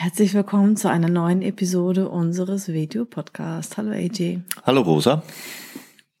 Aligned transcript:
Herzlich 0.00 0.32
willkommen 0.32 0.76
zu 0.76 0.88
einer 0.88 1.08
neuen 1.08 1.42
Episode 1.42 2.08
unseres 2.08 2.68
Video-Podcasts. 2.68 3.76
Hallo 3.76 3.90
AJ. 3.90 4.38
Hallo 4.62 4.82
Rosa. 4.82 5.24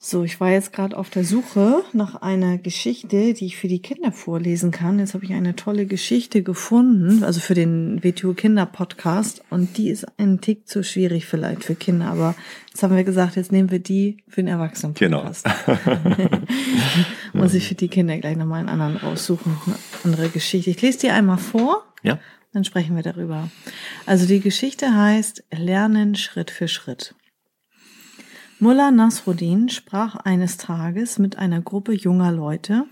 So, 0.00 0.24
ich 0.24 0.40
war 0.40 0.50
jetzt 0.50 0.72
gerade 0.72 0.96
auf 0.96 1.10
der 1.10 1.22
Suche 1.22 1.84
nach 1.92 2.16
einer 2.16 2.58
Geschichte, 2.58 3.34
die 3.34 3.46
ich 3.46 3.56
für 3.56 3.68
die 3.68 3.80
Kinder 3.80 4.10
vorlesen 4.10 4.72
kann. 4.72 4.98
Jetzt 4.98 5.14
habe 5.14 5.24
ich 5.24 5.32
eine 5.32 5.54
tolle 5.54 5.86
Geschichte 5.86 6.42
gefunden, 6.42 7.22
also 7.22 7.38
für 7.38 7.54
den 7.54 8.02
WTO 8.02 8.34
Kinder 8.34 8.66
Podcast. 8.66 9.42
Und 9.48 9.78
die 9.78 9.90
ist 9.90 10.06
ein 10.18 10.40
Tick 10.40 10.66
zu 10.66 10.82
schwierig 10.82 11.26
vielleicht 11.26 11.62
für 11.62 11.76
Kinder, 11.76 12.06
aber 12.06 12.34
jetzt 12.70 12.82
haben 12.82 12.96
wir 12.96 13.04
gesagt, 13.04 13.36
jetzt 13.36 13.52
nehmen 13.52 13.70
wir 13.70 13.78
die 13.78 14.24
für 14.26 14.42
den 14.42 14.48
Erwachsenen 14.48 14.94
Podcast. 14.94 15.46
Genau. 15.46 16.28
Muss 17.32 17.54
ich 17.54 17.68
für 17.68 17.76
die 17.76 17.86
Kinder 17.86 18.18
gleich 18.18 18.36
nochmal 18.36 18.58
einen 18.58 18.70
anderen 18.70 18.96
raussuchen, 18.96 19.56
eine 19.66 19.76
andere 20.02 20.30
Geschichte. 20.30 20.70
Ich 20.70 20.82
lese 20.82 20.98
die 20.98 21.10
einmal 21.10 21.38
vor. 21.38 21.84
Ja. 22.02 22.18
Dann 22.58 22.64
sprechen 22.64 22.96
wir 22.96 23.04
darüber. 23.04 23.52
Also 24.04 24.26
die 24.26 24.40
Geschichte 24.40 24.92
heißt 24.92 25.44
Lernen 25.52 26.16
Schritt 26.16 26.50
für 26.50 26.66
Schritt. 26.66 27.14
Mullah 28.58 28.90
Nasruddin 28.90 29.68
sprach 29.68 30.16
eines 30.16 30.56
Tages 30.56 31.20
mit 31.20 31.36
einer 31.38 31.60
Gruppe 31.60 31.92
junger 31.92 32.32
Leute, 32.32 32.86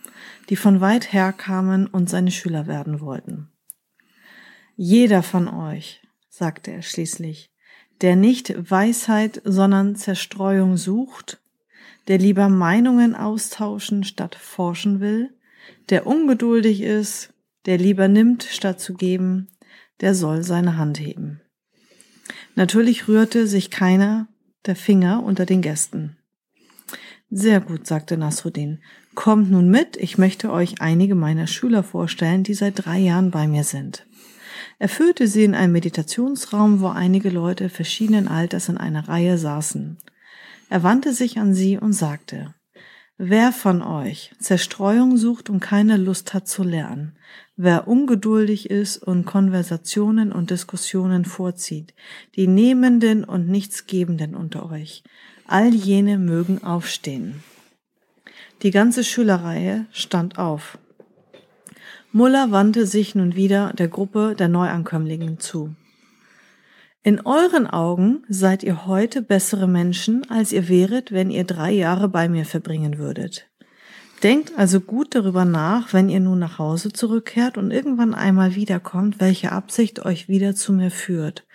die 0.51 0.55
von 0.55 0.81
weit 0.81 1.13
her 1.13 1.33
kamen 1.33 1.89
und 1.89 2.09
seine 2.09 2.31
Schüler 2.31 2.69
werden 2.69 3.01
wollten. 3.01 3.49
Jeder 4.77 5.25
von 5.25 5.49
euch, 5.49 6.01
sagte 6.29 6.71
er 6.71 6.83
schließlich, 6.83 7.51
der 8.03 8.15
nicht 8.15 8.71
Weisheit, 8.71 9.43
sondern 9.43 9.97
Zerstreuung 9.97 10.77
sucht, 10.77 11.41
der 12.07 12.19
lieber 12.19 12.49
Meinungen 12.49 13.17
austauschen 13.17 14.05
statt 14.05 14.37
forschen 14.37 15.01
will, 15.01 15.35
der 15.91 16.07
ungeduldig 16.07 16.83
ist, 16.83 17.33
der 17.67 17.79
lieber 17.79 18.09
nimmt, 18.09 18.45
statt 18.45 18.81
zu 18.81 18.95
geben, 18.95 19.49
der 20.01 20.15
soll 20.15 20.43
seine 20.43 20.77
Hand 20.77 20.99
heben. 21.01 21.41
Natürlich 22.55 23.09
rührte 23.09 23.47
sich 23.47 23.71
keiner 23.71 24.29
der 24.67 24.77
Finger 24.77 25.23
unter 25.23 25.47
den 25.47 25.63
Gästen. 25.63 26.17
Sehr 27.31 27.61
gut, 27.61 27.87
sagte 27.87 28.17
Nasruddin. 28.17 28.83
Kommt 29.15 29.51
nun 29.51 29.69
mit, 29.69 29.97
ich 29.97 30.19
möchte 30.19 30.53
euch 30.53 30.81
einige 30.81 31.15
meiner 31.15 31.47
Schüler 31.47 31.83
vorstellen, 31.83 32.45
die 32.45 32.55
seit 32.55 32.85
drei 32.85 32.99
Jahren 32.99 33.31
bei 33.31 33.49
mir 33.49 33.65
sind. 33.65 34.07
Er 34.79 34.89
führte 34.89 35.27
sie 35.27 35.45
in 35.45 35.55
einen 35.55 35.73
Meditationsraum, 35.73 36.81
wo 36.81 36.89
einige 36.89 37.31
Leute 37.31 37.69
verschiedenen 37.69 38.29
Alters 38.29 38.69
in 38.69 38.77
einer 38.77 39.09
Reihe 39.09 39.39
saßen. 39.39 39.99
Er 40.69 40.83
wandte 40.83 41.13
sich 41.13 41.39
an 41.39 41.55
sie 41.55 41.79
und 41.79 41.93
sagte, 41.93 42.55
Wer 43.19 43.53
von 43.53 43.81
euch 43.81 44.33
Zerstreuung 44.41 45.17
sucht 45.17 45.49
und 45.49 45.61
keine 45.61 45.97
Lust 45.97 46.35
hat 46.35 46.47
zu 46.47 46.63
lernen, 46.63 47.17
wer 47.57 47.89
ungeduldig 47.89 48.69
ist 48.69 48.99
und 48.99 49.25
Konversationen 49.25 50.33
und 50.33 50.51
Diskussionen 50.51 51.25
vorzieht, 51.25 51.95
die 52.35 52.47
Nehmenden 52.47 53.25
und 53.25 53.49
Nichtsgebenden 53.49 54.35
unter 54.35 54.71
euch, 54.71 55.03
all 55.47 55.73
jene 55.73 56.19
mögen 56.19 56.63
aufstehen. 56.63 57.43
Die 58.61 58.71
ganze 58.71 59.03
Schülerreihe 59.03 59.87
stand 59.93 60.39
auf. 60.39 60.79
Muller 62.13 62.51
wandte 62.51 62.87
sich 62.87 63.15
nun 63.15 63.35
wieder 63.35 63.73
der 63.73 63.89
Gruppe 63.89 64.35
der 64.39 64.49
Neuankömmlingen 64.49 65.41
zu. 65.41 65.75
In 67.07 67.21
euren 67.25 67.69
Augen 67.69 68.25
seid 68.29 68.65
ihr 68.65 68.85
heute 68.85 69.23
bessere 69.23 69.69
Menschen, 69.69 70.29
als 70.29 70.51
ihr 70.51 70.67
wäret, 70.67 71.13
wenn 71.13 71.31
ihr 71.31 71.45
drei 71.45 71.71
Jahre 71.71 72.09
bei 72.09 72.29
mir 72.29 72.45
verbringen 72.45 72.99
würdet. 72.99 73.49
Denkt 74.25 74.59
also 74.59 74.81
gut 74.81 75.15
darüber 75.15 75.45
nach, 75.45 75.93
wenn 75.93 76.09
ihr 76.09 76.19
nun 76.19 76.41
nach 76.41 76.59
Hause 76.59 76.91
zurückkehrt 76.91 77.59
und 77.59 77.71
irgendwann 77.71 78.13
einmal 78.13 78.57
wiederkommt, 78.57 79.21
welche 79.21 79.53
Absicht 79.53 80.05
euch 80.05 80.29
wieder 80.29 80.57
zu 80.57 80.73
mir 80.73 80.91
führt. 80.91 81.47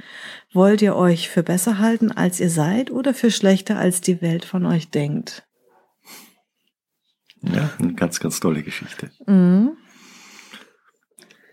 Wollt 0.54 0.82
ihr 0.82 0.96
euch 0.96 1.28
für 1.28 1.44
besser 1.44 1.80
halten, 1.80 2.14
als 2.14 2.40
ihr 2.40 2.50
seid, 2.50 2.90
oder 2.90 3.14
für 3.14 3.30
schlechter, 3.30 3.78
als 3.78 4.00
die 4.00 4.22
Welt 4.22 4.46
von 4.46 4.66
euch 4.66 4.90
denkt? 4.90 5.46
Ja, 7.42 7.72
eine 7.78 7.94
ganz, 7.96 8.22
ganz 8.22 8.40
tolle 8.40 8.64
Geschichte. 8.64 9.12
Mhm. 9.26 9.72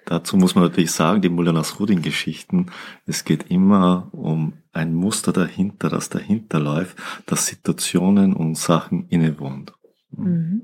Dazu 0.08 0.38
muss 0.38 0.54
man 0.54 0.64
natürlich 0.64 0.92
sagen, 0.92 1.20
die 1.20 1.28
Mullah 1.28 1.52
Nasruddin-Geschichten, 1.52 2.70
es 3.04 3.24
geht 3.24 3.50
immer 3.50 4.08
um 4.12 4.54
ein 4.72 4.94
Muster 4.94 5.34
dahinter, 5.34 5.90
das 5.90 6.08
dahinter 6.08 6.60
läuft, 6.60 6.96
das 7.26 7.44
Situationen 7.44 8.32
und 8.32 8.56
Sachen 8.56 9.06
innewohnt. 9.08 9.74
Mhm. 10.12 10.62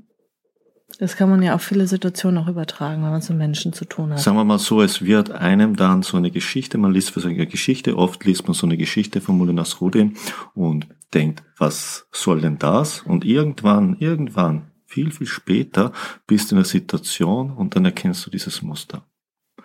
Das 0.97 1.15
kann 1.15 1.29
man 1.29 1.43
ja 1.43 1.53
auf 1.53 1.61
viele 1.61 1.85
Situationen 1.85 2.43
auch 2.43 2.47
übertragen, 2.47 3.03
wenn 3.03 3.11
man 3.11 3.19
es 3.19 3.29
mit 3.29 3.37
Menschen 3.37 3.71
zu 3.71 3.85
tun 3.85 4.13
hat. 4.13 4.19
Sagen 4.19 4.35
wir 4.35 4.45
mal 4.45 4.57
so, 4.57 4.81
es 4.81 5.03
wird 5.03 5.29
einem 5.29 5.75
dann 5.75 6.01
so 6.01 6.17
eine 6.17 6.31
Geschichte, 6.31 6.79
man 6.79 6.91
liest 6.91 7.11
für 7.11 7.19
so 7.19 7.27
eine 7.27 7.45
Geschichte, 7.45 7.97
oft 7.99 8.25
liest 8.25 8.47
man 8.47 8.55
so 8.55 8.65
eine 8.65 8.77
Geschichte 8.77 9.21
von 9.21 9.37
Mullah 9.37 9.53
Nasruddin 9.53 10.15
und 10.55 10.87
denkt, 11.13 11.43
was 11.59 12.07
soll 12.11 12.41
denn 12.41 12.57
das? 12.57 13.01
Und 13.03 13.25
irgendwann, 13.25 13.97
irgendwann, 13.99 14.71
viel, 14.87 15.11
viel 15.11 15.27
später 15.27 15.91
bist 16.25 16.49
du 16.49 16.55
in 16.55 16.59
einer 16.59 16.65
Situation 16.65 17.51
und 17.51 17.75
dann 17.75 17.85
erkennst 17.85 18.25
du 18.25 18.31
dieses 18.31 18.63
Muster. 18.63 19.05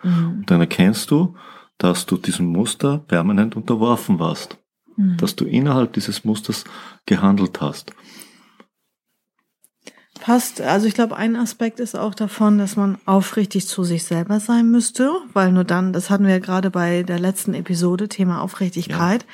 Mhm. 0.03 0.39
Und 0.39 0.51
dann 0.51 0.61
erkennst 0.61 1.11
du, 1.11 1.35
dass 1.77 2.05
du 2.05 2.17
diesem 2.17 2.47
Muster 2.47 2.99
permanent 2.99 3.55
unterworfen 3.55 4.19
warst. 4.19 4.57
Mhm. 4.95 5.17
Dass 5.17 5.35
du 5.35 5.45
innerhalb 5.45 5.93
dieses 5.93 6.23
Musters 6.23 6.63
gehandelt 7.05 7.61
hast. 7.61 7.93
Passt. 10.21 10.61
Also 10.61 10.85
ich 10.85 10.93
glaube, 10.93 11.17
ein 11.17 11.35
Aspekt 11.35 11.79
ist 11.79 11.97
auch 11.97 12.13
davon, 12.13 12.59
dass 12.59 12.75
man 12.75 12.99
aufrichtig 13.05 13.67
zu 13.67 13.83
sich 13.83 14.03
selber 14.03 14.39
sein 14.39 14.69
müsste, 14.69 15.09
weil 15.33 15.51
nur 15.51 15.63
dann, 15.63 15.93
das 15.93 16.11
hatten 16.11 16.25
wir 16.25 16.33
ja 16.33 16.39
gerade 16.39 16.69
bei 16.69 17.01
der 17.01 17.17
letzten 17.17 17.55
Episode, 17.55 18.07
Thema 18.07 18.41
Aufrichtigkeit. 18.41 19.25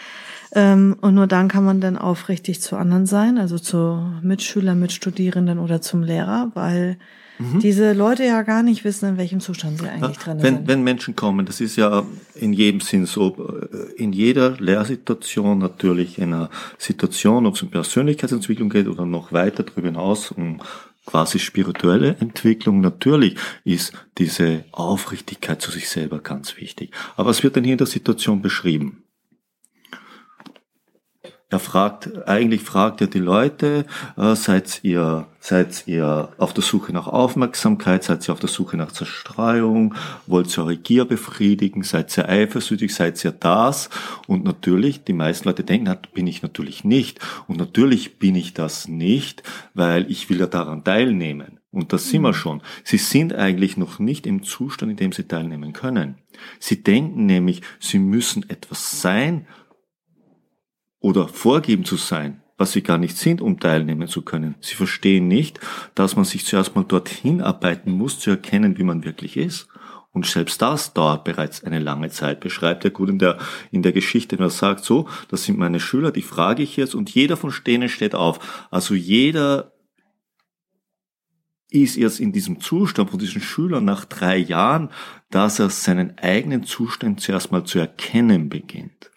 Ja. 0.55 0.73
Ähm, 0.73 0.95
und 1.01 1.13
nur 1.13 1.27
dann 1.27 1.49
kann 1.49 1.65
man 1.65 1.81
dann 1.81 1.97
aufrichtig 1.97 2.61
zu 2.61 2.77
anderen 2.77 3.05
sein, 3.05 3.37
also 3.37 3.59
zu 3.59 4.01
Mitschülern, 4.21 4.79
Mitstudierenden 4.79 5.59
oder 5.59 5.81
zum 5.81 6.03
Lehrer, 6.03 6.51
weil 6.53 6.97
mhm. 7.39 7.59
diese 7.59 7.93
Leute 7.93 8.23
ja 8.23 8.41
gar 8.41 8.63
nicht 8.63 8.83
wissen, 8.83 9.09
in 9.09 9.17
welchem 9.17 9.39
Zustand 9.39 9.79
sie 9.79 9.87
eigentlich 9.87 10.17
ja, 10.17 10.23
drin 10.23 10.43
wenn, 10.43 10.55
sind. 10.55 10.67
Wenn 10.67 10.83
Menschen 10.83 11.15
kommen, 11.15 11.45
das 11.45 11.61
ist 11.61 11.75
ja 11.75 12.05
in 12.35 12.53
jedem 12.53 12.81
Sinn 12.81 13.05
so, 13.05 13.59
in 13.95 14.13
jeder 14.13 14.51
Lehrsituation 14.51 15.57
natürlich 15.57 16.17
in 16.17 16.33
einer 16.33 16.49
Situation, 16.77 17.45
ob 17.45 17.55
es 17.55 17.61
um 17.61 17.69
Persönlichkeitsentwicklung 17.69 18.69
geht 18.69 18.87
oder 18.87 19.05
noch 19.05 19.31
weiter 19.31 19.63
darüber 19.63 19.87
hinaus, 19.87 20.31
um 20.31 20.61
quasi 21.07 21.39
spirituelle 21.39 22.17
Entwicklung, 22.19 22.81
natürlich 22.81 23.35
ist 23.63 23.93
diese 24.17 24.65
Aufrichtigkeit 24.71 25.61
zu 25.61 25.71
sich 25.71 25.89
selber 25.89 26.19
ganz 26.19 26.57
wichtig. 26.57 26.91
Aber 27.15 27.29
was 27.29 27.43
wird 27.43 27.55
denn 27.55 27.63
hier 27.63 27.73
in 27.73 27.77
der 27.79 27.87
Situation 27.87 28.41
beschrieben? 28.41 29.03
Er 31.49 31.59
fragt, 31.59 32.27
eigentlich 32.27 32.61
fragt 32.61 32.99
er 32.99 33.07
die 33.07 33.19
Leute, 33.19 33.85
äh, 34.17 34.35
seid 34.35 34.81
ihr, 34.83 35.27
seid 35.39 35.87
ihr 35.87 36.33
auf 36.37 36.53
der 36.53 36.61
Suche 36.61 36.91
nach 36.91 37.07
Aufmerksamkeit, 37.07 38.03
seid 38.03 38.27
ihr 38.27 38.33
auf 38.33 38.41
der 38.41 38.49
Suche 38.49 38.75
nach 38.75 38.91
Zerstreuung, 38.91 39.95
wollt 40.25 40.57
ihr 40.57 40.63
eure 40.63 40.75
Gier 40.75 41.05
befriedigen, 41.05 41.83
seid 41.83 42.17
ihr 42.17 42.27
eifersüchtig, 42.27 42.93
seid 42.93 43.23
ihr 43.23 43.31
das? 43.31 43.89
Und 44.27 44.43
natürlich, 44.43 45.05
die 45.05 45.13
meisten 45.13 45.47
Leute 45.47 45.63
denken, 45.63 45.85
na, 45.85 45.97
bin 46.13 46.27
ich 46.27 46.41
natürlich 46.41 46.83
nicht. 46.83 47.21
Und 47.47 47.57
natürlich 47.57 48.19
bin 48.19 48.35
ich 48.35 48.53
das 48.53 48.89
nicht, 48.89 49.41
weil 49.73 50.11
ich 50.11 50.29
will 50.29 50.41
ja 50.41 50.47
daran 50.47 50.83
teilnehmen. 50.83 51.61
Und 51.71 51.93
das 51.93 52.09
sind 52.09 52.23
wir 52.23 52.29
mhm. 52.29 52.33
schon. 52.33 52.61
Sie 52.83 52.97
sind 52.97 53.33
eigentlich 53.33 53.77
noch 53.77 53.99
nicht 53.99 54.27
im 54.27 54.43
Zustand, 54.43 54.91
in 54.91 54.97
dem 54.97 55.11
sie 55.13 55.29
teilnehmen 55.29 55.71
können. 55.71 56.15
Sie 56.59 56.83
denken 56.83 57.25
nämlich, 57.25 57.61
sie 57.79 57.99
müssen 57.99 58.49
etwas 58.49 58.99
sein, 58.99 59.47
oder 60.99 61.27
vorgeben 61.27 61.85
zu 61.85 61.95
sein, 61.95 62.41
was 62.57 62.71
sie 62.71 62.81
gar 62.81 62.97
nicht 62.97 63.17
sind, 63.17 63.41
um 63.41 63.59
teilnehmen 63.59 64.07
zu 64.07 64.23
können. 64.23 64.55
Sie 64.61 64.75
verstehen 64.75 65.27
nicht, 65.27 65.59
dass 65.95 66.15
man 66.15 66.25
sich 66.25 66.45
zuerst 66.45 66.75
mal 66.75 66.83
dorthin 66.83 67.41
arbeiten 67.41 67.91
muss, 67.91 68.19
zu 68.19 68.31
erkennen, 68.31 68.77
wie 68.77 68.83
man 68.83 69.03
wirklich 69.03 69.37
ist. 69.37 69.67
Und 70.11 70.25
selbst 70.25 70.61
das 70.63 70.93
dauert 70.93 71.25
bereits 71.25 71.63
eine 71.63 71.77
lange 71.77 72.09
Zeit, 72.09 72.39
beschreibt 72.39 72.83
er 72.83 72.89
gut 72.89 73.09
in 73.09 73.19
der, 73.19 73.37
in 73.69 73.83
der 73.83 73.91
Geschichte. 73.91 74.39
Er 74.39 74.49
sagt 74.49 74.83
so, 74.83 75.07
das 75.29 75.43
sind 75.43 75.59
meine 75.59 75.79
Schüler, 75.79 76.11
die 76.11 76.23
frage 76.23 76.63
ich 76.63 76.75
jetzt 76.75 76.95
und 76.95 77.11
jeder 77.11 77.37
von 77.37 77.53
denen 77.67 77.87
steht 77.87 78.15
auf. 78.15 78.67
Also 78.71 78.95
jeder 78.95 79.73
ist 81.69 81.97
jetzt 81.97 82.19
in 82.19 82.31
diesem 82.31 82.59
Zustand 82.61 83.11
von 83.11 83.19
diesen 83.19 83.41
Schülern 83.41 83.85
nach 83.85 84.05
drei 84.05 84.37
Jahren, 84.37 84.89
dass 85.29 85.59
er 85.59 85.69
seinen 85.69 86.17
eigenen 86.17 86.63
Zustand 86.63 87.19
zuerst 87.19 87.51
mal 87.51 87.65
zu 87.65 87.77
erkennen 87.77 88.49
beginnt. 88.49 89.11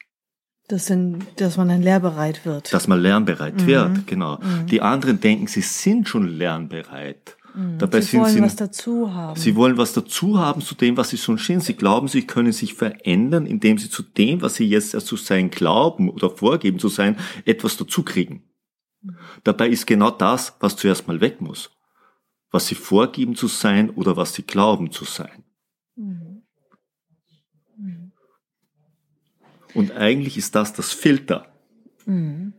Das 0.70 0.86
sind, 0.86 1.26
dass 1.40 1.56
man 1.56 1.66
dann 1.66 1.82
lehrbereit 1.82 2.46
wird. 2.46 2.72
Dass 2.72 2.86
man 2.86 3.00
lernbereit 3.00 3.62
mhm. 3.62 3.66
wird, 3.66 4.06
genau. 4.06 4.38
Mhm. 4.38 4.66
Die 4.66 4.80
anderen 4.80 5.20
denken, 5.20 5.48
sie 5.48 5.62
sind 5.62 6.08
schon 6.08 6.28
lernbereit. 6.28 7.36
Mhm. 7.56 7.78
Dabei 7.78 8.00
sie 8.02 8.18
wollen 8.18 8.34
sie, 8.34 8.40
was 8.40 8.54
dazu 8.54 9.12
haben. 9.12 9.36
Sie 9.36 9.56
wollen 9.56 9.76
was 9.78 9.94
dazu 9.94 10.38
haben 10.38 10.60
zu 10.60 10.76
dem, 10.76 10.96
was 10.96 11.08
sie 11.08 11.18
schon 11.18 11.38
sind. 11.38 11.64
Sie 11.64 11.74
glauben, 11.74 12.06
sie 12.06 12.24
können 12.24 12.52
sich 12.52 12.74
verändern, 12.74 13.46
indem 13.46 13.78
sie 13.78 13.90
zu 13.90 14.04
dem, 14.04 14.42
was 14.42 14.54
sie 14.54 14.64
jetzt 14.64 14.92
zu 14.92 15.16
sein 15.16 15.50
glauben 15.50 16.08
oder 16.08 16.30
vorgeben 16.30 16.78
zu 16.78 16.88
sein, 16.88 17.16
etwas 17.44 17.76
dazu 17.76 18.04
kriegen. 18.04 18.44
Mhm. 19.02 19.16
Dabei 19.42 19.70
ist 19.70 19.88
genau 19.88 20.12
das, 20.12 20.54
was 20.60 20.76
zuerst 20.76 21.08
mal 21.08 21.20
weg 21.20 21.40
muss. 21.40 21.72
Was 22.52 22.68
sie 22.68 22.76
vorgeben 22.76 23.34
zu 23.34 23.48
sein 23.48 23.90
oder 23.90 24.16
was 24.16 24.34
sie 24.34 24.42
glauben 24.42 24.92
zu 24.92 25.04
sein. 25.04 25.42
Mhm. 25.96 26.42
mhm. 27.76 28.12
Und 29.74 29.92
eigentlich 29.92 30.36
ist 30.36 30.54
das 30.54 30.72
das 30.72 30.92
Filter. 30.92 31.52
Mhm. 32.06 32.52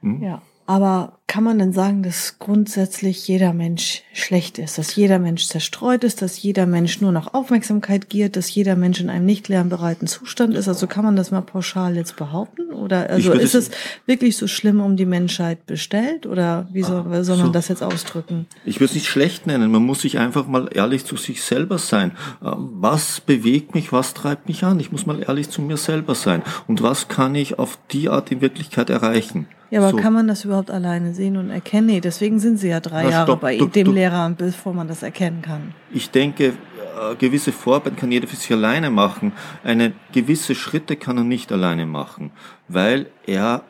Hm? 0.00 0.22
Ja. 0.22 0.42
Aber 0.68 1.14
kann 1.26 1.44
man 1.44 1.58
denn 1.58 1.72
sagen, 1.72 2.02
dass 2.02 2.38
grundsätzlich 2.38 3.26
jeder 3.26 3.54
Mensch 3.54 4.02
schlecht 4.12 4.58
ist, 4.58 4.76
dass 4.76 4.94
jeder 4.94 5.18
Mensch 5.18 5.46
zerstreut 5.46 6.04
ist, 6.04 6.20
dass 6.20 6.42
jeder 6.42 6.66
Mensch 6.66 7.00
nur 7.00 7.10
nach 7.10 7.32
Aufmerksamkeit 7.32 8.10
giert, 8.10 8.36
dass 8.36 8.54
jeder 8.54 8.76
Mensch 8.76 9.00
in 9.00 9.08
einem 9.08 9.24
nicht 9.24 9.48
lernbereiten 9.48 10.06
Zustand 10.06 10.54
ist? 10.54 10.68
Also 10.68 10.86
kann 10.86 11.06
man 11.06 11.16
das 11.16 11.30
mal 11.30 11.40
pauschal 11.40 11.96
jetzt 11.96 12.16
behaupten? 12.16 12.70
Oder 12.70 13.08
also 13.08 13.32
ist 13.32 13.54
es 13.54 13.70
wirklich 14.04 14.36
so 14.36 14.46
schlimm 14.46 14.80
um 14.80 14.98
die 14.98 15.06
Menschheit 15.06 15.64
bestellt? 15.64 16.26
Oder 16.26 16.68
wie 16.70 16.82
soll, 16.82 17.06
ah, 17.10 17.24
soll 17.24 17.38
man 17.38 17.46
so. 17.46 17.52
das 17.52 17.68
jetzt 17.68 17.82
ausdrücken? 17.82 18.46
Ich 18.66 18.76
würde 18.76 18.90
es 18.90 18.94
nicht 18.94 19.08
schlecht 19.08 19.46
nennen. 19.46 19.70
Man 19.70 19.84
muss 19.84 20.02
sich 20.02 20.18
einfach 20.18 20.46
mal 20.46 20.68
ehrlich 20.74 21.06
zu 21.06 21.16
sich 21.16 21.42
selber 21.42 21.78
sein. 21.78 22.12
Ähm, 22.44 22.72
was 22.74 23.22
bewegt 23.22 23.74
mich? 23.74 23.90
Was 23.90 24.12
treibt 24.12 24.48
mich 24.48 24.64
an? 24.64 24.78
Ich 24.80 24.92
muss 24.92 25.06
mal 25.06 25.22
ehrlich 25.22 25.48
zu 25.48 25.62
mir 25.62 25.78
selber 25.78 26.14
sein. 26.14 26.42
Und 26.66 26.82
was 26.82 27.08
kann 27.08 27.34
ich 27.34 27.58
auf 27.58 27.78
die 27.90 28.10
Art 28.10 28.30
in 28.30 28.42
Wirklichkeit 28.42 28.90
erreichen? 28.90 29.46
Ja, 29.70 29.80
aber 29.80 29.90
so. 29.90 29.96
kann 29.98 30.12
man 30.12 30.26
das 30.26 30.44
überhaupt 30.44 30.70
alleine 30.70 31.14
sehen 31.14 31.36
und 31.36 31.50
erkennen? 31.50 31.86
Nee, 31.88 32.00
deswegen 32.00 32.38
sind 32.38 32.58
Sie 32.58 32.68
ja 32.68 32.80
drei 32.80 33.04
Na, 33.04 33.10
Jahre 33.10 33.26
stopp, 33.26 33.40
bei 33.42 33.58
du, 33.58 33.66
dem 33.66 33.86
du, 33.86 33.92
Lehrer, 33.92 34.30
bevor 34.30 34.72
man 34.72 34.88
das 34.88 35.02
erkennen 35.02 35.42
kann. 35.42 35.74
Ich 35.92 36.10
denke, 36.10 36.46
äh, 36.46 37.14
gewisse 37.18 37.52
Vorarbeit 37.52 37.96
kann 37.96 38.10
jeder 38.10 38.26
für 38.26 38.36
sich 38.36 38.50
alleine 38.52 38.90
machen. 38.90 39.32
Eine 39.64 39.92
gewisse 40.12 40.54
Schritte 40.54 40.96
kann 40.96 41.18
er 41.18 41.24
nicht 41.24 41.52
alleine 41.52 41.86
machen, 41.86 42.30
weil 42.68 43.06
er 43.26 43.62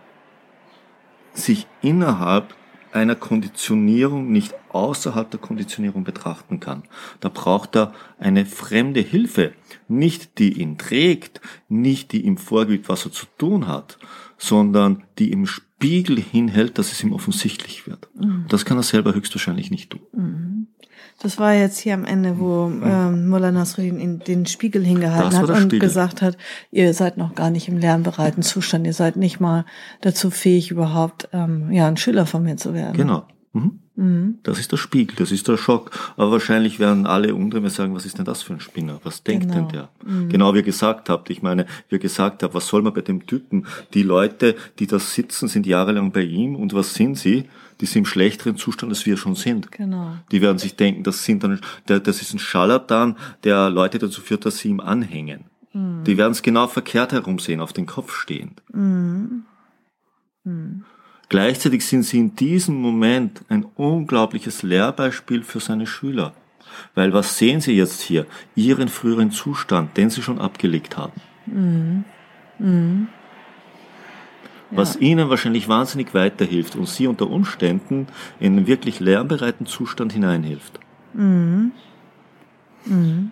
sich 1.34 1.66
innerhalb 1.82 2.54
einer 2.92 3.14
Konditionierung 3.14 4.32
nicht 4.32 4.54
außerhalb 4.70 5.30
der 5.30 5.40
Konditionierung 5.40 6.04
betrachten 6.04 6.60
kann. 6.60 6.84
Da 7.20 7.28
braucht 7.28 7.76
er 7.76 7.92
eine 8.18 8.46
fremde 8.46 9.00
Hilfe, 9.00 9.52
nicht 9.88 10.38
die 10.38 10.60
ihn 10.60 10.78
trägt, 10.78 11.40
nicht 11.68 12.12
die 12.12 12.24
ihm 12.24 12.38
vorgibt, 12.38 12.88
was 12.88 13.04
er 13.04 13.12
zu 13.12 13.26
tun 13.36 13.66
hat, 13.66 13.98
sondern 14.38 15.04
die 15.18 15.32
ihm 15.32 15.46
Spiegel 15.78 16.18
hinhält, 16.18 16.76
dass 16.76 16.90
es 16.90 17.02
ihm 17.04 17.12
offensichtlich 17.12 17.86
wird. 17.86 18.08
Mhm. 18.14 18.46
Das 18.48 18.64
kann 18.64 18.78
er 18.78 18.82
selber 18.82 19.14
höchstwahrscheinlich 19.14 19.70
nicht 19.70 19.90
tun. 19.90 20.00
Mhm. 20.12 20.66
Das 21.20 21.38
war 21.38 21.54
jetzt 21.54 21.78
hier 21.78 21.94
am 21.94 22.04
Ende, 22.04 22.40
wo 22.40 22.66
mhm. 22.66 22.82
ähm, 22.84 23.28
Mullah 23.28 23.52
Nasruddin 23.52 24.18
den 24.20 24.46
Spiegel 24.46 24.84
hingehalten 24.84 25.36
hat 25.38 25.48
und 25.48 25.62
Spiegel. 25.62 25.78
gesagt 25.78 26.20
hat, 26.20 26.36
ihr 26.72 26.92
seid 26.94 27.16
noch 27.16 27.34
gar 27.36 27.50
nicht 27.50 27.68
im 27.68 27.78
lernbereiten 27.78 28.42
Zustand, 28.42 28.86
ihr 28.86 28.92
seid 28.92 29.16
nicht 29.16 29.38
mal 29.38 29.64
dazu 30.00 30.30
fähig, 30.30 30.72
überhaupt 30.72 31.28
ähm, 31.32 31.70
ja 31.70 31.86
ein 31.86 31.96
Schüler 31.96 32.26
von 32.26 32.42
mir 32.42 32.56
zu 32.56 32.74
werden. 32.74 32.96
Genau. 32.96 33.26
Mhm. 33.52 33.80
Mhm. 33.96 34.38
Das 34.42 34.58
ist 34.58 34.70
der 34.72 34.76
Spiegel, 34.76 35.16
das 35.16 35.32
ist 35.32 35.48
der 35.48 35.56
Schock. 35.56 35.90
Aber 36.16 36.30
wahrscheinlich 36.32 36.78
werden 36.78 37.06
alle 37.06 37.34
unter 37.34 37.60
mir 37.60 37.70
sagen, 37.70 37.94
was 37.94 38.06
ist 38.06 38.18
denn 38.18 38.24
das 38.24 38.42
für 38.42 38.52
ein 38.52 38.60
Spinner? 38.60 39.00
Was 39.04 39.22
denkt 39.22 39.48
genau. 39.48 39.54
denn 39.54 39.68
der? 39.68 39.88
Mhm. 40.04 40.28
Genau 40.28 40.54
wie 40.54 40.58
ihr 40.58 40.62
gesagt 40.62 41.08
habt. 41.08 41.30
Ich 41.30 41.42
meine, 41.42 41.66
wie 41.88 41.96
ihr 41.96 42.00
gesagt 42.00 42.42
habt, 42.42 42.54
was 42.54 42.66
soll 42.66 42.82
man 42.82 42.92
bei 42.92 43.00
dem 43.00 43.26
Typen? 43.26 43.66
Die 43.94 44.02
Leute, 44.02 44.54
die 44.78 44.86
da 44.86 44.98
sitzen, 44.98 45.48
sind 45.48 45.66
jahrelang 45.66 46.12
bei 46.12 46.22
ihm 46.22 46.54
und 46.56 46.74
was 46.74 46.94
sind 46.94 47.16
sie? 47.16 47.48
Die 47.80 47.86
sind 47.86 48.00
im 48.00 48.06
schlechteren 48.06 48.56
Zustand, 48.56 48.90
als 48.92 49.06
wir 49.06 49.16
schon 49.16 49.34
sind. 49.34 49.70
Genau. 49.72 50.16
Die 50.32 50.42
werden 50.42 50.58
sich 50.58 50.76
denken, 50.76 51.04
das 51.04 51.24
sind 51.24 51.44
dann, 51.44 51.60
das 51.86 52.20
ist 52.20 52.34
ein 52.34 52.38
Scharlatan, 52.38 53.16
der 53.44 53.70
Leute 53.70 53.98
dazu 53.98 54.20
führt, 54.20 54.44
dass 54.44 54.58
sie 54.58 54.68
ihm 54.68 54.80
anhängen. 54.80 55.44
Mhm. 55.72 56.04
Die 56.04 56.16
werden 56.16 56.32
es 56.32 56.42
genau 56.42 56.66
verkehrt 56.66 57.12
herum 57.12 57.38
sehen, 57.38 57.60
auf 57.60 57.72
den 57.72 57.86
Kopf 57.86 58.14
stehend. 58.14 58.62
Mhm. 58.72 59.44
Mhm. 60.44 60.84
Gleichzeitig 61.28 61.84
sind 61.84 62.04
sie 62.04 62.18
in 62.18 62.36
diesem 62.36 62.76
Moment 62.76 63.42
ein 63.48 63.64
unglaubliches 63.76 64.62
Lehrbeispiel 64.62 65.42
für 65.42 65.60
seine 65.60 65.86
Schüler. 65.86 66.32
Weil 66.94 67.12
was 67.12 67.38
sehen 67.38 67.60
sie 67.60 67.72
jetzt 67.72 68.00
hier? 68.00 68.26
Ihren 68.54 68.88
früheren 68.88 69.30
Zustand, 69.30 69.96
den 69.96 70.10
sie 70.10 70.22
schon 70.22 70.38
abgelegt 70.38 70.96
haben. 70.96 71.20
Mhm. 71.46 72.04
Mhm. 72.58 73.08
Was 74.70 74.94
ja. 74.94 75.00
ihnen 75.00 75.30
wahrscheinlich 75.30 75.68
wahnsinnig 75.68 76.14
weiterhilft 76.14 76.76
und 76.76 76.88
sie 76.88 77.06
unter 77.06 77.30
Umständen 77.30 78.06
in 78.38 78.56
einen 78.56 78.66
wirklich 78.66 79.00
lernbereiten 79.00 79.66
Zustand 79.66 80.12
hineinhilft. 80.12 80.78
Mhm. 81.14 81.72
Mhm. 82.84 83.30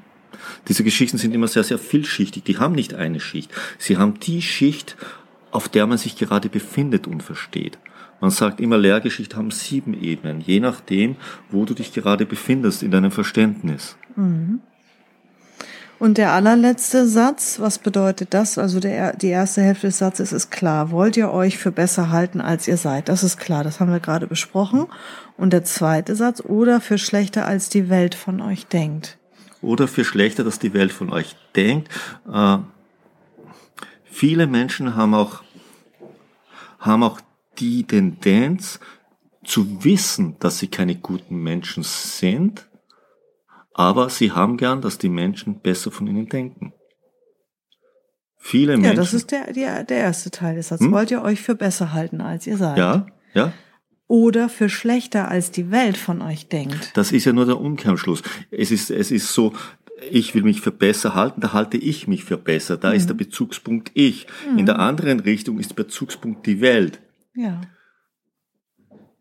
Diese 0.68 0.84
Geschichten 0.84 1.18
sind 1.18 1.34
immer 1.34 1.48
sehr, 1.48 1.64
sehr 1.64 1.78
vielschichtig. 1.78 2.44
Die 2.44 2.58
haben 2.58 2.74
nicht 2.74 2.94
eine 2.94 3.20
Schicht. 3.20 3.50
Sie 3.78 3.96
haben 3.96 4.20
die 4.20 4.42
Schicht, 4.42 4.96
auf 5.50 5.68
der 5.68 5.86
man 5.86 5.98
sich 5.98 6.16
gerade 6.16 6.48
befindet 6.48 7.06
und 7.06 7.22
versteht. 7.22 7.78
Man 8.20 8.30
sagt 8.30 8.60
immer, 8.60 8.78
Lehrgeschichte 8.78 9.36
haben 9.36 9.50
sieben 9.50 9.94
Ebenen, 9.94 10.40
je 10.40 10.60
nachdem, 10.60 11.16
wo 11.50 11.64
du 11.64 11.74
dich 11.74 11.92
gerade 11.92 12.24
befindest 12.24 12.82
in 12.82 12.90
deinem 12.90 13.10
Verständnis. 13.10 13.96
Mhm. 14.16 14.60
Und 15.98 16.18
der 16.18 16.32
allerletzte 16.32 17.06
Satz, 17.06 17.58
was 17.58 17.78
bedeutet 17.78 18.34
das? 18.34 18.58
Also 18.58 18.80
der, 18.80 19.16
die 19.16 19.28
erste 19.28 19.62
Hälfte 19.62 19.86
des 19.86 19.98
Satzes 19.98 20.32
ist 20.32 20.50
klar. 20.50 20.90
Wollt 20.90 21.16
ihr 21.16 21.30
euch 21.30 21.56
für 21.56 21.72
besser 21.72 22.10
halten, 22.10 22.42
als 22.42 22.68
ihr 22.68 22.76
seid? 22.76 23.08
Das 23.08 23.24
ist 23.24 23.38
klar, 23.38 23.64
das 23.64 23.80
haben 23.80 23.90
wir 23.90 24.00
gerade 24.00 24.26
besprochen. 24.26 24.86
Und 25.38 25.54
der 25.54 25.64
zweite 25.64 26.14
Satz, 26.14 26.42
oder 26.42 26.82
für 26.82 26.98
schlechter, 26.98 27.46
als 27.46 27.70
die 27.70 27.88
Welt 27.88 28.14
von 28.14 28.42
euch 28.42 28.66
denkt. 28.66 29.16
Oder 29.62 29.88
für 29.88 30.04
schlechter, 30.04 30.44
dass 30.44 30.58
die 30.58 30.74
Welt 30.74 30.92
von 30.92 31.10
euch 31.10 31.34
denkt. 31.54 31.88
Äh, 32.30 32.58
viele 34.16 34.46
Menschen 34.46 34.96
haben 34.96 35.14
auch, 35.14 35.42
haben 36.78 37.02
auch 37.02 37.20
die 37.58 37.84
Tendenz 37.84 38.80
zu 39.44 39.84
wissen, 39.84 40.36
dass 40.40 40.58
sie 40.58 40.68
keine 40.68 40.96
guten 40.96 41.36
Menschen 41.42 41.82
sind, 41.82 42.68
aber 43.74 44.08
sie 44.08 44.32
haben 44.32 44.56
gern, 44.56 44.80
dass 44.80 44.96
die 44.96 45.10
Menschen 45.10 45.60
besser 45.60 45.90
von 45.90 46.06
ihnen 46.06 46.28
denken. 46.28 46.72
Viele 48.38 48.76
Menschen. 48.76 48.92
Ja, 48.92 48.94
das 48.94 49.12
ist 49.12 49.30
der, 49.32 49.52
der, 49.52 49.84
der 49.84 49.98
erste 49.98 50.30
Teil 50.30 50.54
des 50.54 50.68
Satzes. 50.68 50.86
Hm? 50.86 50.92
Wollt 50.92 51.10
ihr 51.10 51.22
euch 51.22 51.42
für 51.42 51.54
besser 51.54 51.92
halten, 51.92 52.20
als 52.20 52.46
ihr 52.46 52.56
seid? 52.56 52.78
Ja, 52.78 53.06
ja. 53.34 53.52
Oder 54.08 54.48
für 54.48 54.68
schlechter, 54.68 55.28
als 55.28 55.50
die 55.50 55.70
Welt 55.70 55.98
von 55.98 56.22
euch 56.22 56.48
denkt. 56.48 56.92
Das 56.94 57.10
ist 57.12 57.24
ja 57.24 57.32
nur 57.32 57.44
der 57.44 57.60
Umkehrschluss. 57.60 58.22
Es 58.50 58.70
ist, 58.70 58.90
es 58.90 59.10
ist 59.10 59.32
so, 59.32 59.52
ich 60.10 60.34
will 60.34 60.42
mich 60.42 60.60
für 60.60 60.72
besser 60.72 61.14
halten, 61.14 61.40
da 61.40 61.52
halte 61.52 61.76
ich 61.76 62.06
mich 62.06 62.24
für 62.24 62.36
besser. 62.36 62.76
Da 62.76 62.90
mhm. 62.90 62.96
ist 62.96 63.08
der 63.08 63.14
Bezugspunkt 63.14 63.90
ich. 63.94 64.26
Mhm. 64.50 64.58
In 64.58 64.66
der 64.66 64.78
anderen 64.78 65.20
Richtung 65.20 65.58
ist 65.58 65.70
der 65.70 65.76
Bezugspunkt 65.76 66.46
die 66.46 66.60
Welt. 66.60 67.00
Ja. 67.34 67.60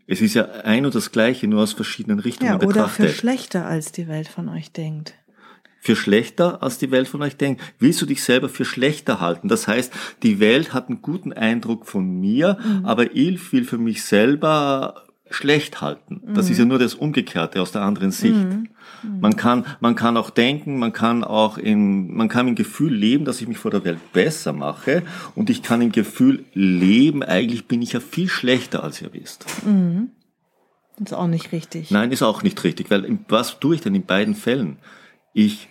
Es 0.07 0.21
ist 0.21 0.35
ja 0.35 0.45
ein 0.63 0.85
und 0.85 0.93
das 0.93 1.11
Gleiche, 1.11 1.47
nur 1.47 1.63
aus 1.63 1.73
verschiedenen 1.73 2.19
Richtungen 2.19 2.51
ja, 2.51 2.57
oder 2.57 2.67
betrachtet. 2.67 2.99
Oder 2.99 3.09
für 3.09 3.15
schlechter, 3.15 3.65
als 3.65 3.91
die 3.91 4.07
Welt 4.07 4.27
von 4.27 4.49
euch 4.49 4.71
denkt. 4.71 5.15
Für 5.79 5.95
schlechter, 5.95 6.61
als 6.61 6.77
die 6.77 6.91
Welt 6.91 7.07
von 7.07 7.21
euch 7.21 7.37
denkt. 7.37 7.61
Willst 7.79 8.01
du 8.01 8.05
dich 8.05 8.23
selber 8.23 8.49
für 8.49 8.65
schlechter 8.65 9.19
halten? 9.19 9.47
Das 9.47 9.67
heißt, 9.67 9.93
die 10.23 10.39
Welt 10.39 10.73
hat 10.73 10.89
einen 10.89 11.01
guten 11.01 11.31
Eindruck 11.33 11.87
von 11.87 12.19
mir, 12.19 12.57
mhm. 12.63 12.85
aber 12.85 13.15
ich 13.15 13.51
will 13.51 13.65
für 13.65 13.77
mich 13.77 14.03
selber 14.03 15.05
schlecht 15.35 15.81
halten. 15.81 16.21
Das 16.33 16.45
mhm. 16.45 16.51
ist 16.51 16.57
ja 16.57 16.65
nur 16.65 16.79
das 16.79 16.95
Umgekehrte 16.95 17.61
aus 17.61 17.71
der 17.71 17.81
anderen 17.81 18.11
Sicht. 18.11 18.35
Mhm. 18.35 18.69
mhm. 19.03 19.19
Man 19.19 19.35
kann, 19.35 19.65
man 19.81 19.95
kann 19.95 20.17
auch 20.17 20.29
denken, 20.29 20.79
man 20.79 20.93
kann 20.93 21.23
auch 21.23 21.57
in, 21.57 22.15
man 22.15 22.29
kann 22.29 22.47
im 22.47 22.55
Gefühl 22.55 22.93
leben, 22.93 23.25
dass 23.25 23.41
ich 23.41 23.47
mich 23.47 23.57
vor 23.57 23.71
der 23.71 23.83
Welt 23.83 23.99
besser 24.13 24.53
mache 24.53 25.03
und 25.35 25.49
ich 25.49 25.61
kann 25.61 25.81
im 25.81 25.91
Gefühl 25.91 26.45
leben, 26.53 27.21
eigentlich 27.21 27.67
bin 27.67 27.81
ich 27.81 27.93
ja 27.93 27.99
viel 27.99 28.29
schlechter, 28.29 28.83
als 28.83 29.01
ihr 29.01 29.13
wisst. 29.13 29.45
Mhm. 29.65 30.09
Ist 31.03 31.13
auch 31.13 31.27
nicht 31.27 31.51
richtig. 31.51 31.91
Nein, 31.91 32.11
ist 32.11 32.23
auch 32.23 32.41
nicht 32.41 32.63
richtig, 32.63 32.89
weil 32.89 33.19
was 33.27 33.59
tue 33.59 33.75
ich 33.75 33.81
denn 33.81 33.95
in 33.95 34.05
beiden 34.05 34.33
Fällen? 34.33 34.77
Ich 35.33 35.67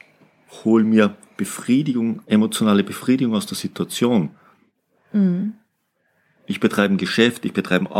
hole 0.65 0.85
mir 0.85 1.17
Befriedigung, 1.37 2.21
emotionale 2.27 2.85
Befriedigung 2.85 3.35
aus 3.35 3.47
der 3.47 3.57
Situation. 3.57 4.31
Mhm. 5.13 5.55
Ich 6.47 6.61
betreibe 6.61 6.95
ein 6.95 6.99
Geschäft, 6.99 7.47
ich 7.47 7.55
betreibe 7.55 7.87
ein 7.87 7.93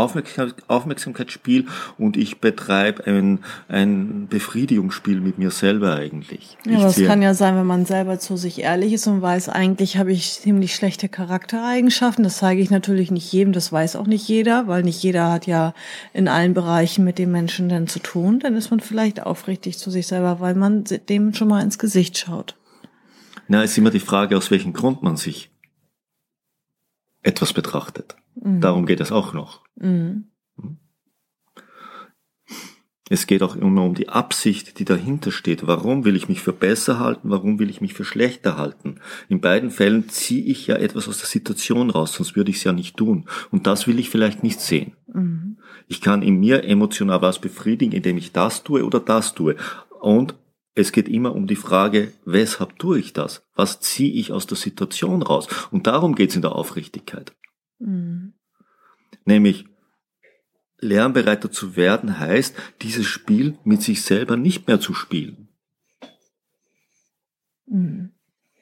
Aufmerksamkeitsspiel 0.67 1.65
und 1.97 2.15
ich 2.15 2.39
betreibe 2.39 3.07
ein, 3.07 3.39
ein 3.67 4.27
Befriedigungsspiel 4.27 5.19
mit 5.19 5.39
mir 5.39 5.49
selber 5.49 5.95
eigentlich. 5.95 6.55
Ja, 6.63 6.79
das 6.79 7.01
kann 7.03 7.23
ja 7.23 7.33
sein, 7.33 7.55
wenn 7.55 7.65
man 7.65 7.87
selber 7.87 8.19
zu 8.19 8.37
sich 8.37 8.61
ehrlich 8.61 8.93
ist 8.93 9.07
und 9.07 9.23
weiß, 9.23 9.49
eigentlich 9.49 9.97
habe 9.97 10.11
ich 10.11 10.39
ziemlich 10.39 10.75
schlechte 10.75 11.09
Charaktereigenschaften. 11.09 12.23
Das 12.23 12.37
zeige 12.37 12.61
ich 12.61 12.69
natürlich 12.69 13.09
nicht 13.09 13.31
jedem, 13.33 13.51
das 13.51 13.71
weiß 13.71 13.95
auch 13.95 14.05
nicht 14.05 14.27
jeder, 14.27 14.67
weil 14.67 14.83
nicht 14.83 15.01
jeder 15.01 15.31
hat 15.31 15.47
ja 15.47 15.73
in 16.13 16.27
allen 16.27 16.53
Bereichen 16.53 17.03
mit 17.03 17.17
den 17.17 17.31
Menschen 17.31 17.67
dann 17.67 17.87
zu 17.87 17.97
tun. 17.97 18.39
Dann 18.39 18.55
ist 18.55 18.69
man 18.69 18.79
vielleicht 18.79 19.23
aufrichtig 19.23 19.79
zu 19.79 19.89
sich 19.89 20.05
selber, 20.05 20.39
weil 20.39 20.53
man 20.53 20.83
dem 21.09 21.33
schon 21.33 21.47
mal 21.47 21.63
ins 21.63 21.79
Gesicht 21.79 22.15
schaut. 22.19 22.55
Na, 23.47 23.63
ist 23.63 23.77
immer 23.77 23.91
die 23.91 23.99
Frage, 23.99 24.37
aus 24.37 24.51
welchem 24.51 24.73
Grund 24.73 25.01
man 25.01 25.17
sich 25.17 25.49
etwas 27.23 27.53
betrachtet. 27.53 28.15
Mhm. 28.35 28.61
Darum 28.61 28.85
geht 28.85 28.99
es 28.99 29.11
auch 29.11 29.33
noch. 29.33 29.61
Mhm. 29.75 30.25
Es 33.07 33.27
geht 33.27 33.43
auch 33.43 33.55
immer 33.55 33.83
um 33.83 33.93
die 33.93 34.09
Absicht, 34.09 34.79
die 34.79 34.85
dahinter 34.85 35.31
steht. 35.31 35.67
Warum 35.67 36.05
will 36.05 36.15
ich 36.15 36.27
mich 36.27 36.41
für 36.41 36.53
besser 36.53 36.97
halten? 36.97 37.29
Warum 37.29 37.59
will 37.59 37.69
ich 37.69 37.79
mich 37.79 37.93
für 37.93 38.03
schlechter 38.03 38.57
halten? 38.57 38.95
In 39.29 39.41
beiden 39.41 39.69
Fällen 39.69 40.09
ziehe 40.09 40.43
ich 40.43 40.65
ja 40.65 40.75
etwas 40.77 41.07
aus 41.07 41.19
der 41.19 41.27
Situation 41.27 41.91
raus, 41.91 42.13
sonst 42.13 42.35
würde 42.35 42.49
ich 42.49 42.57
es 42.57 42.63
ja 42.63 42.71
nicht 42.71 42.97
tun. 42.97 43.25
Und 43.51 43.67
das 43.67 43.85
will 43.85 43.99
ich 43.99 44.09
vielleicht 44.09 44.41
nicht 44.41 44.59
sehen. 44.59 44.93
Mhm. 45.13 45.57
Ich 45.87 46.01
kann 46.01 46.23
in 46.23 46.39
mir 46.39 46.63
emotional 46.63 47.21
was 47.21 47.37
befriedigen, 47.37 47.93
indem 47.93 48.17
ich 48.17 48.31
das 48.31 48.63
tue 48.63 48.83
oder 48.83 48.99
das 48.99 49.35
tue. 49.35 49.55
Und 50.01 50.33
es 50.73 50.91
geht 50.91 51.07
immer 51.07 51.35
um 51.35 51.45
die 51.45 51.55
Frage, 51.55 52.11
weshalb 52.25 52.79
tue 52.79 52.97
ich 52.97 53.13
das? 53.13 53.43
Was 53.53 53.79
ziehe 53.81 54.13
ich 54.13 54.31
aus 54.31 54.47
der 54.47 54.57
Situation 54.57 55.21
raus? 55.21 55.47
Und 55.69 55.85
darum 55.85 56.15
geht 56.15 56.31
es 56.31 56.35
in 56.35 56.41
der 56.41 56.55
Aufrichtigkeit. 56.55 57.35
Mhm. 57.79 58.33
Nämlich, 59.25 59.65
lernbereiter 60.79 61.51
zu 61.51 61.75
werden 61.75 62.19
heißt, 62.19 62.55
dieses 62.81 63.05
Spiel 63.05 63.57
mit 63.63 63.81
sich 63.81 64.03
selber 64.03 64.37
nicht 64.37 64.67
mehr 64.67 64.79
zu 64.79 64.93
spielen. 64.93 65.49
Mhm. 67.67 68.11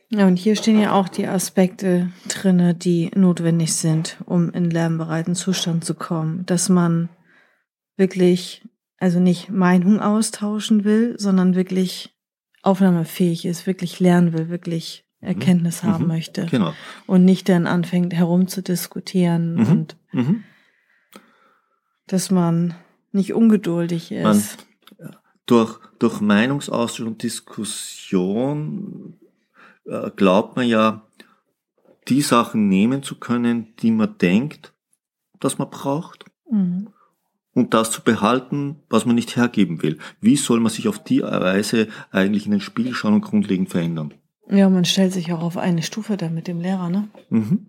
Ja, 0.10 0.27
und 0.27 0.38
hier 0.38 0.55
stehen 0.55 0.79
ja 0.79 0.91
auch 0.91 1.10
die 1.10 1.25
Aspekte 1.25 2.12
drinne, 2.27 2.75
die 2.75 3.10
notwendig 3.15 3.74
sind, 3.74 4.17
um 4.25 4.51
in 4.51 4.70
lernbereiten 4.70 5.34
Zustand 5.34 5.84
zu 5.84 5.96
kommen. 5.96 6.46
Dass 6.46 6.70
man 6.70 7.10
wirklich, 7.98 8.62
also 8.98 9.20
nicht 9.20 9.50
Meinung 9.50 10.00
austauschen 10.00 10.84
will, 10.84 11.15
sondern 11.17 11.55
wirklich 11.55 12.15
aufnahmefähig 12.62 13.46
ist, 13.46 13.65
wirklich 13.65 14.00
lernen 14.00 14.34
will, 14.34 14.50
wirklich. 14.50 15.02
Erkenntnis 15.24 15.84
mhm. 15.84 15.88
haben 15.88 16.08
möchte. 16.08 16.46
Genau. 16.46 16.74
Und 17.08 17.25
nicht 17.25 17.50
dann 17.50 17.68
anfängt 17.68 18.13
herumzudiskutieren 18.13 19.56
mhm. 19.56 19.68
und 19.68 19.98
mhm 20.12 20.44
dass 22.08 22.32
man 22.32 22.75
nicht 23.12 23.34
ungeduldig 23.34 24.12
ist. 24.12 24.65
Man, 25.00 25.15
durch, 25.46 25.80
durch 26.00 26.22
Meinungsaustausch 26.22 27.08
und 27.08 27.24
Diskussion 27.24 29.20
äh, 29.86 30.10
glaubt 30.15 30.56
man 30.56 30.68
ja, 30.68 31.08
die 32.08 32.22
Sachen 32.22 32.68
nehmen 32.68 33.01
zu 33.01 33.15
können, 33.15 33.75
die 33.80 33.92
man 33.92 34.18
denkt, 34.18 34.74
dass 35.39 35.58
man 35.58 35.70
braucht. 35.70 36.25
Mhm. 36.50 36.89
Und 37.53 37.74
das 37.75 37.92
zu 37.92 38.01
behalten, 38.01 38.80
was 38.89 39.06
man 39.06 39.13
nicht 39.15 39.36
hergeben 39.36 39.84
will. 39.84 40.00
Wie 40.20 40.38
soll 40.38 40.60
man 40.60 40.72
sich 40.72 40.88
auf 40.88 41.03
die 41.03 41.22
Weise 41.22 41.88
eigentlich 42.10 42.46
in 42.46 42.51
den 42.51 42.62
Spiegel 42.62 42.96
schauen 42.96 43.13
und 43.13 43.22
grundlegend 43.22 43.70
verändern? 43.70 44.15
Ja, 44.50 44.69
man 44.69 44.85
stellt 44.85 45.13
sich 45.13 45.31
auch 45.31 45.41
auf 45.41 45.57
eine 45.57 45.83
Stufe 45.83 46.17
da 46.17 46.29
mit 46.29 46.47
dem 46.47 46.59
Lehrer, 46.59 46.89
ne? 46.89 47.07
Mhm. 47.29 47.67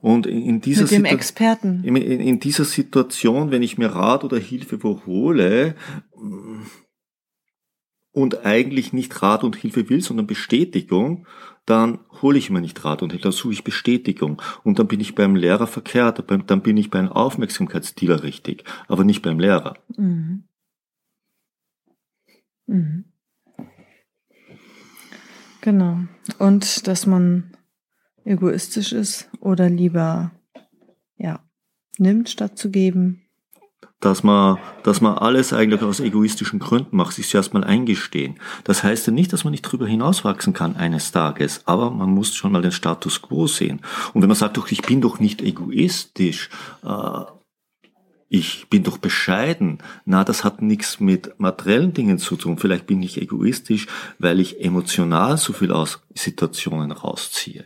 Und 0.00 0.26
in 0.26 0.60
dieser, 0.60 0.82
Mit 0.82 0.92
dem 0.92 1.04
Experten. 1.04 1.84
In, 1.84 1.96
in, 1.96 2.40
dieser 2.40 2.64
Situation, 2.64 3.50
wenn 3.50 3.62
ich 3.62 3.76
mir 3.76 3.88
Rat 3.88 4.24
oder 4.24 4.38
Hilfe 4.38 4.82
wo 4.82 5.04
hole 5.04 5.74
und 8.12 8.46
eigentlich 8.46 8.94
nicht 8.94 9.22
Rat 9.22 9.44
und 9.44 9.56
Hilfe 9.56 9.90
will, 9.90 10.00
sondern 10.00 10.26
Bestätigung, 10.26 11.26
dann 11.66 11.98
hole 12.22 12.38
ich 12.38 12.48
mir 12.48 12.62
nicht 12.62 12.82
Rat 12.82 13.02
und 13.02 13.10
Hilfe, 13.10 13.24
dann 13.24 13.32
suche 13.32 13.52
ich 13.52 13.64
Bestätigung. 13.64 14.40
Und 14.64 14.78
dann 14.78 14.88
bin 14.88 15.00
ich 15.00 15.14
beim 15.14 15.36
Lehrer 15.36 15.66
verkehrt, 15.66 16.24
dann 16.28 16.62
bin 16.62 16.78
ich 16.78 16.90
bei 16.90 16.98
einem 16.98 17.12
Aufmerksamkeitsdealer 17.12 18.22
richtig, 18.22 18.64
aber 18.88 19.04
nicht 19.04 19.20
beim 19.20 19.38
Lehrer. 19.38 19.74
Mhm. 19.96 20.44
Mhm. 22.66 23.09
Genau. 25.60 25.98
Und 26.38 26.86
dass 26.86 27.06
man 27.06 27.52
egoistisch 28.24 28.92
ist 28.92 29.28
oder 29.40 29.68
lieber 29.68 30.30
ja 31.16 31.40
nimmt 31.98 32.28
statt 32.28 32.58
zu 32.58 32.70
geben. 32.70 33.22
Dass 34.00 34.22
man, 34.22 34.56
dass 34.82 35.02
man 35.02 35.18
alles 35.18 35.52
eigentlich 35.52 35.82
aus 35.82 36.00
egoistischen 36.00 36.58
Gründen 36.58 36.96
macht, 36.96 37.14
sich 37.14 37.28
zuerst 37.28 37.52
mal 37.52 37.64
eingestehen. 37.64 38.40
Das 38.64 38.82
heißt 38.82 39.06
ja 39.06 39.12
nicht, 39.12 39.30
dass 39.30 39.44
man 39.44 39.50
nicht 39.50 39.60
drüber 39.62 39.86
hinauswachsen 39.86 40.54
kann 40.54 40.76
eines 40.76 41.12
Tages, 41.12 41.62
aber 41.66 41.90
man 41.90 42.08
muss 42.08 42.34
schon 42.34 42.52
mal 42.52 42.62
den 42.62 42.72
Status 42.72 43.20
quo 43.20 43.46
sehen. 43.46 43.82
Und 44.14 44.22
wenn 44.22 44.28
man 44.28 44.38
sagt, 44.38 44.56
doch, 44.56 44.70
ich 44.70 44.80
bin 44.80 45.02
doch 45.02 45.20
nicht 45.20 45.42
egoistisch, 45.42 46.48
äh, 46.82 47.20
ich 48.32 48.68
bin 48.70 48.84
doch 48.84 48.98
bescheiden. 48.98 49.78
Na, 50.04 50.22
das 50.22 50.44
hat 50.44 50.62
nichts 50.62 51.00
mit 51.00 51.38
materiellen 51.38 51.92
Dingen 51.92 52.18
zu 52.18 52.36
tun. 52.36 52.58
Vielleicht 52.58 52.86
bin 52.86 53.02
ich 53.02 53.20
egoistisch, 53.20 53.88
weil 54.20 54.38
ich 54.38 54.64
emotional 54.64 55.36
so 55.36 55.52
viel 55.52 55.72
aus 55.72 56.00
Situationen 56.14 56.92
rausziehe. 56.92 57.64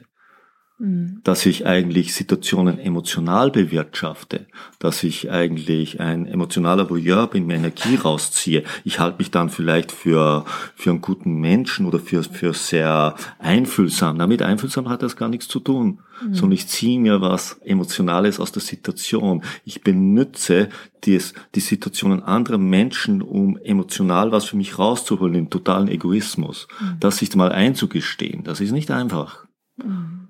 Mhm. 0.85 1.21
dass 1.25 1.47
ich 1.47 1.65
eigentlich 1.67 2.15
Situationen 2.15 2.79
emotional 2.79 3.51
bewirtschafte, 3.51 4.47
dass 4.79 5.03
ich 5.03 5.31
eigentlich 5.31 5.99
ein 5.99 6.27
emotionaler 6.27 6.91
Voyeur 6.91 7.27
bin, 7.27 7.47
mir 7.47 7.55
Energie 7.55 7.95
rausziehe. 7.95 8.65
Ich 8.85 8.99
halte 8.99 9.17
mich 9.19 9.31
dann 9.31 9.49
vielleicht 9.49 9.93
für, 9.93 10.45
für 10.75 10.91
einen 10.91 11.01
guten 11.01 11.41
Menschen 11.41 11.87
oder 11.87 11.99
für, 11.99 12.23
für 12.23 12.53
sehr 12.53 13.15
einfühlsam. 13.39 14.19
Damit 14.19 14.43
einfühlsam 14.43 14.91
hat 14.91 15.03
das 15.03 15.17
gar 15.17 15.31
nichts 15.31 15.49
zu 15.49 15.59
tun, 15.59 16.01
mhm. 16.23 16.35
sondern 16.35 16.53
ich 16.53 16.69
ziehe 16.69 17.01
mir 17.01 17.23
was 17.23 17.59
Emotionales 17.65 18.39
aus 18.39 18.53
der 18.53 18.63
Situation. 18.63 19.43
Ich 19.65 19.83
benütze 19.83 20.69
dies, 21.05 21.33
die 21.55 21.61
Situationen 21.61 22.23
anderer 22.23 22.59
Menschen, 22.59 23.23
um 23.23 23.57
emotional 23.57 24.33
was 24.33 24.45
für 24.45 24.59
mich 24.59 24.79
rauszuholen, 24.79 25.33
den 25.33 25.51
totalen 25.51 25.89
Egoismus. 25.89 26.69
Mhm. 26.79 26.97
Das 27.01 27.17
sich 27.17 27.35
mal 27.35 27.53
einzugestehen, 27.53 28.45
das 28.45 28.61
ist 28.61 28.73
nicht 28.73 28.91
einfach. 28.91 29.47
Mhm. 29.83 30.24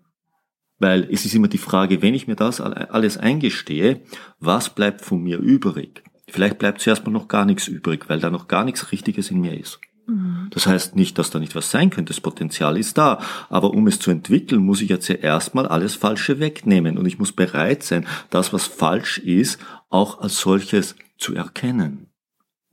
Weil 0.85 1.09
es 1.11 1.25
ist 1.25 1.35
immer 1.35 1.49
die 1.49 1.57
Frage, 1.57 2.03
wenn 2.03 2.13
ich 2.13 2.27
mir 2.27 2.37
das 2.37 2.61
alles 2.61 3.17
eingestehe, 3.17 4.03
was 4.39 4.69
bleibt 4.69 5.01
von 5.01 5.23
mir 5.23 5.39
übrig? 5.39 6.05
Vielleicht 6.29 6.59
bleibt 6.59 6.83
zuerst 6.83 7.07
mal 7.07 7.11
noch 7.11 7.27
gar 7.27 7.47
nichts 7.47 7.69
übrig, 7.69 8.11
weil 8.11 8.21
da 8.21 8.29
noch 8.29 8.49
gar 8.49 8.65
nichts 8.67 8.93
Richtiges 8.93 9.31
in 9.31 9.41
mir 9.41 9.59
ist. 9.59 9.81
Mhm. 10.07 10.49
Das 10.51 10.67
heißt 10.67 10.95
nicht, 10.95 11.17
dass 11.17 11.31
da 11.31 11.39
nicht 11.39 11.55
was 11.55 11.71
sein 11.71 11.89
könnte, 11.89 12.13
das 12.13 12.21
Potenzial 12.21 12.77
ist 12.77 12.99
da. 12.99 13.19
Aber 13.49 13.71
um 13.71 13.87
es 13.87 13.99
zu 13.99 14.11
entwickeln, 14.11 14.61
muss 14.61 14.83
ich 14.83 14.91
jetzt 14.91 15.09
ja 15.09 15.15
erstmal 15.15 15.67
alles 15.67 15.95
Falsche 15.95 16.39
wegnehmen. 16.39 16.99
Und 16.99 17.07
ich 17.07 17.19
muss 17.19 17.33
bereit 17.33 17.83
sein, 17.83 18.07
das, 18.29 18.53
was 18.53 18.67
falsch 18.67 19.17
ist, 19.17 19.59
auch 19.89 20.21
als 20.21 20.37
solches 20.37 20.97
zu 21.17 21.35
erkennen. 21.35 22.09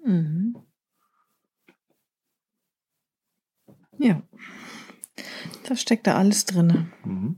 Mhm. 0.06 0.58
Ja, 3.98 4.22
da 5.64 5.78
steckt 5.78 6.08
da 6.08 6.18
alles 6.18 6.44
drin. 6.44 6.92
Mhm. 7.06 7.38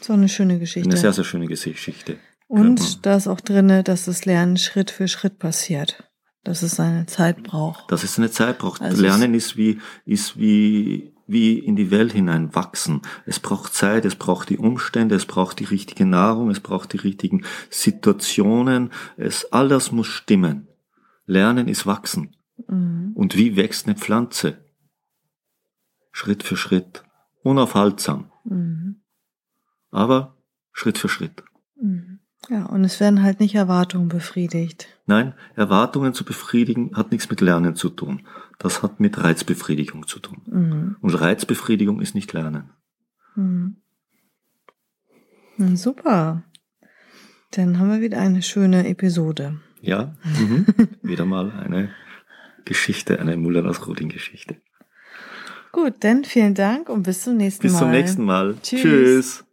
So 0.00 0.12
eine 0.12 0.28
schöne 0.28 0.58
Geschichte. 0.58 0.88
Eine 0.88 0.98
sehr, 0.98 1.12
sehr 1.12 1.24
schöne 1.24 1.46
Geschichte. 1.46 2.18
Und 2.48 3.04
da 3.04 3.16
ist 3.16 3.26
auch 3.26 3.40
drinne, 3.40 3.82
dass 3.82 4.04
das 4.04 4.24
Lernen 4.24 4.56
Schritt 4.56 4.90
für 4.90 5.08
Schritt 5.08 5.38
passiert. 5.38 6.04
Dass 6.44 6.62
es 6.62 6.76
seine 6.76 7.06
Zeit 7.06 7.42
braucht. 7.42 7.90
Dass 7.90 8.04
es 8.04 8.18
eine 8.18 8.30
Zeit 8.30 8.58
braucht. 8.58 8.80
Also 8.80 9.02
Lernen 9.02 9.34
ist 9.34 9.56
wie, 9.56 9.80
ist 10.04 10.38
wie, 10.38 11.12
wie 11.26 11.58
in 11.58 11.74
die 11.74 11.90
Welt 11.90 12.12
hinein 12.12 12.54
wachsen. 12.54 13.02
Es 13.24 13.40
braucht 13.40 13.74
Zeit, 13.74 14.04
es 14.04 14.14
braucht 14.14 14.48
die 14.48 14.58
Umstände, 14.58 15.16
es 15.16 15.26
braucht 15.26 15.58
die 15.58 15.64
richtige 15.64 16.06
Nahrung, 16.06 16.50
es 16.50 16.60
braucht 16.60 16.92
die 16.92 16.98
richtigen 16.98 17.44
Situationen. 17.68 18.92
Es, 19.16 19.52
all 19.52 19.68
das 19.68 19.90
muss 19.90 20.06
stimmen. 20.06 20.68
Lernen 21.26 21.66
ist 21.66 21.84
wachsen. 21.84 22.36
Mhm. 22.68 23.10
Und 23.16 23.36
wie 23.36 23.56
wächst 23.56 23.86
eine 23.86 23.96
Pflanze? 23.96 24.58
Schritt 26.12 26.44
für 26.44 26.56
Schritt. 26.56 27.02
Unaufhaltsam. 27.42 28.30
Mhm 28.44 29.00
aber 29.90 30.36
Schritt 30.72 30.98
für 30.98 31.08
Schritt. 31.08 31.42
Mhm. 31.80 32.20
Ja, 32.48 32.66
und 32.66 32.84
es 32.84 33.00
werden 33.00 33.22
halt 33.22 33.40
nicht 33.40 33.54
Erwartungen 33.54 34.08
befriedigt. 34.08 34.86
Nein, 35.06 35.34
Erwartungen 35.56 36.14
zu 36.14 36.24
befriedigen 36.24 36.96
hat 36.96 37.10
nichts 37.10 37.28
mit 37.28 37.40
Lernen 37.40 37.74
zu 37.74 37.88
tun. 37.88 38.26
Das 38.58 38.82
hat 38.82 39.00
mit 39.00 39.22
Reizbefriedigung 39.22 40.06
zu 40.06 40.20
tun. 40.20 40.42
Mhm. 40.46 40.96
Und 41.00 41.20
Reizbefriedigung 41.20 42.00
ist 42.00 42.14
nicht 42.14 42.32
Lernen. 42.32 42.70
Mhm. 43.34 43.76
Super. 45.74 46.44
Dann 47.52 47.78
haben 47.78 47.90
wir 47.90 48.00
wieder 48.00 48.18
eine 48.18 48.42
schöne 48.42 48.86
Episode. 48.88 49.60
Ja, 49.80 50.14
mhm. 50.24 50.66
wieder 51.02 51.24
mal 51.24 51.50
eine 51.50 51.90
Geschichte, 52.64 53.18
eine 53.18 53.36
Muller-Nasrudin-Geschichte. 53.36 54.56
Gut, 55.72 55.94
dann 56.00 56.24
vielen 56.24 56.54
Dank 56.54 56.88
und 56.88 57.02
bis 57.02 57.24
zum 57.24 57.36
nächsten 57.36 57.62
bis 57.62 57.72
Mal. 57.72 57.78
Bis 57.78 57.80
zum 57.80 57.90
nächsten 57.90 58.24
Mal. 58.24 58.56
Tschüss. 58.62 58.80
Tschüss. 58.80 59.45